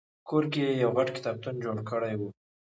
[0.17, 2.21] په کور کې یې یو غټ کتابتون جوړ کړی و.